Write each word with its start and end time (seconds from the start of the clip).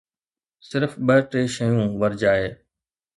صرف 0.69 0.91
ٻه 1.05 1.15
ٽي 1.31 1.41
شيون 1.55 1.87
ورجائي. 2.01 2.47